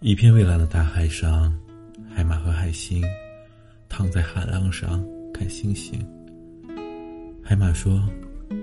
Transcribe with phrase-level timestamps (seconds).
[0.00, 1.50] 一片蔚蓝的大海上，
[2.14, 3.02] 海马和海星
[3.88, 5.98] 躺在海浪上看星星。
[7.42, 8.06] 海马说：“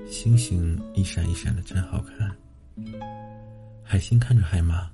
[0.08, 2.32] 星星一闪一闪的，真好看。”
[3.84, 4.88] 海星看着海马：“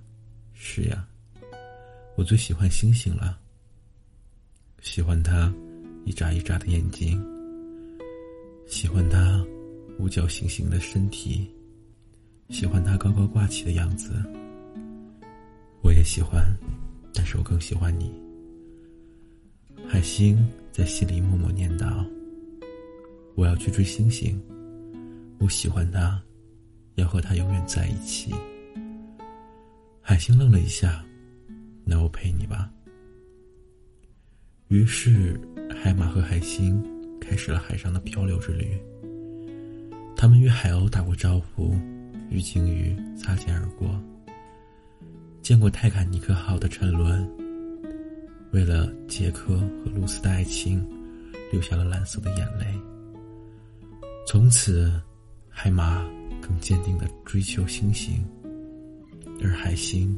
[0.55, 1.05] 是呀，
[2.15, 3.37] 我最喜欢星星了。
[4.81, 5.53] 喜欢它
[6.05, 7.21] 一眨一眨的眼睛，
[8.65, 9.45] 喜欢它
[9.97, 11.53] 五角星星的身体，
[12.47, 14.13] 喜欢它高高挂起的样子。”
[15.81, 16.45] 我也喜欢，
[17.13, 18.13] 但是我更喜欢你。
[19.87, 22.05] 海星在心里默默念叨
[23.35, 24.39] ：“我要去追星星，
[25.39, 26.21] 我喜欢他，
[26.95, 28.33] 要和他永远在一起。”
[30.01, 31.03] 海星愣了一下
[31.85, 32.71] ：“那我陪你吧。”
[34.67, 35.39] 于是，
[35.75, 36.83] 海马和海星
[37.19, 38.77] 开始了海上的漂流之旅。
[40.15, 41.73] 他们与海鸥打过招呼，
[42.29, 43.99] 与鲸鱼擦肩而过。
[45.49, 47.27] 见过泰坦尼克号的沉沦，
[48.51, 50.87] 为了杰克和露丝的爱情，
[51.51, 52.67] 流下了蓝色的眼泪。
[54.27, 54.93] 从此，
[55.49, 56.07] 海马
[56.39, 58.23] 更坚定的追求星星，
[59.41, 60.15] 而海星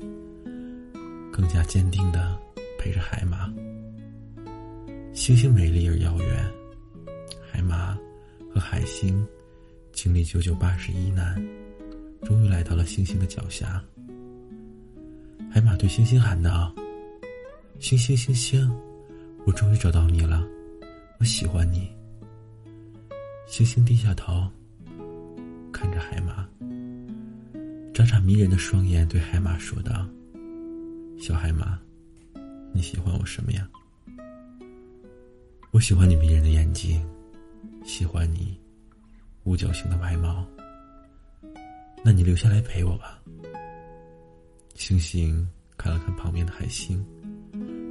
[1.32, 2.38] 更加坚定的
[2.78, 3.50] 陪着海马。
[5.14, 6.46] 星星美丽而遥远，
[7.50, 7.98] 海马
[8.54, 9.26] 和海星
[9.94, 11.42] 经历九九八十一难，
[12.22, 13.82] 终于来到了星星的脚下。
[15.54, 16.74] 海马对星星喊道
[17.78, 18.72] ：“星星星星，
[19.46, 20.48] 我终于找到你了，
[21.20, 21.92] 我喜欢你。”
[23.48, 24.50] 星星低下头，
[25.74, 26.48] 看着海马，
[27.94, 30.08] 眨眨迷人的双眼，对海马说道
[31.20, 31.78] ：“小海马，
[32.72, 33.68] 你喜欢我什么呀
[35.72, 37.06] ？”“我喜欢你迷人的眼睛，
[37.84, 38.58] 喜欢你
[39.44, 40.46] 五角星的外貌。
[42.06, 43.18] ”“那你留下来陪我吧。”
[44.82, 47.06] 星星看了看旁边的海星，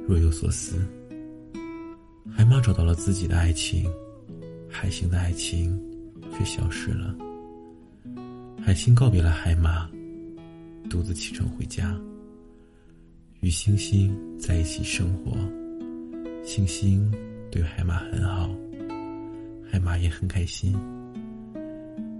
[0.05, 0.85] 若有所思。
[2.29, 3.89] 海马找到了自己的爱情，
[4.69, 5.81] 海星的爱情
[6.33, 7.15] 却消失了。
[8.61, 9.89] 海星告别了海马，
[10.89, 11.97] 独自启程回家，
[13.39, 15.31] 与星星在一起生活。
[16.43, 17.09] 星星
[17.49, 18.49] 对海马很好，
[19.71, 20.75] 海马也很开心，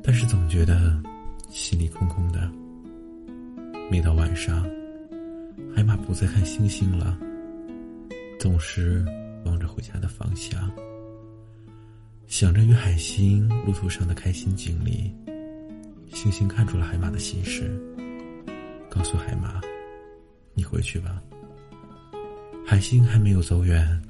[0.02, 0.98] 但是总觉得
[1.50, 2.50] 心里空空的。
[3.92, 4.66] 每到晚上，
[5.76, 7.20] 海马不再看星星了，
[8.40, 9.04] 总是
[9.44, 10.72] 望着回家的方向，
[12.26, 15.14] 想着与海星路途上的开心经历。
[16.14, 17.70] 星星看出了海马的心事，
[18.90, 19.60] 告诉海马
[20.56, 21.22] ：“你回去吧。”
[22.66, 24.02] 海星还没有走远，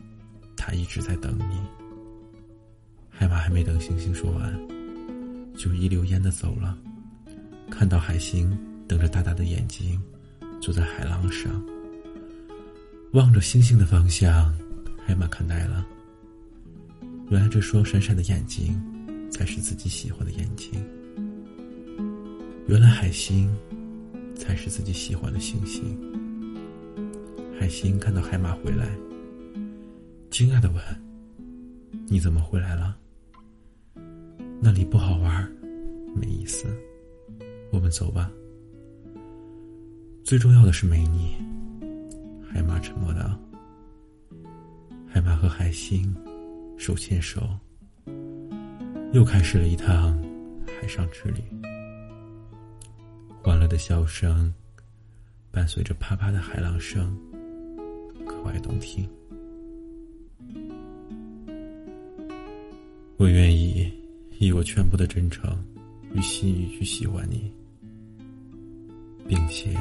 [0.55, 1.59] 他一直在等你。
[3.09, 4.53] 海马还没等星星说完，
[5.57, 6.77] 就一溜烟的走了。
[7.71, 8.55] 看到海星。
[8.91, 9.97] 瞪着大大的眼睛，
[10.59, 11.63] 坐在海浪上，
[13.13, 14.53] 望着星星的方向，
[15.05, 15.87] 海马看呆了。
[17.29, 18.77] 原来这双闪闪的眼睛，
[19.31, 20.73] 才是自己喜欢的眼睛。
[22.67, 23.49] 原来海星，
[24.35, 25.97] 才是自己喜欢的星星。
[27.57, 28.89] 海星看到海马回来，
[30.29, 30.83] 惊讶的问
[32.11, 32.97] ：“你怎么回来了？
[34.59, 35.49] 那里不好玩，
[36.13, 36.67] 没意思，
[37.71, 38.29] 我们走吧。”
[40.31, 41.35] 最重要的是没你，
[42.49, 43.37] 海马沉默道。
[45.05, 46.15] 海马和海星
[46.77, 47.41] 手牵手，
[49.11, 50.17] 又开始了一趟
[50.65, 51.41] 海上之旅。
[53.43, 54.53] 欢乐的笑声
[55.51, 57.13] 伴随着啪啪的海浪声，
[58.25, 59.05] 格外动听。
[63.17, 63.91] 我愿意
[64.39, 65.61] 以我全部的真诚
[66.13, 67.51] 与心意去喜欢你，
[69.27, 69.77] 并且。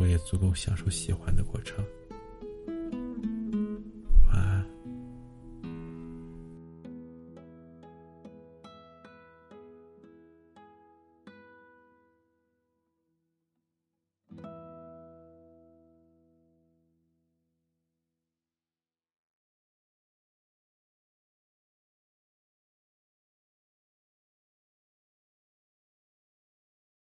[0.00, 1.84] 我也足够享受喜欢的过程。